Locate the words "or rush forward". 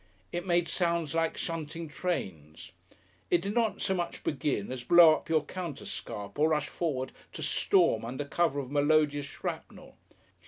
6.39-7.11